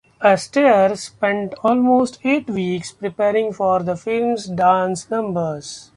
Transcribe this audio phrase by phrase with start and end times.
[0.19, 5.89] Astaire spent almost eight weeks preparing for the film's dance numbers.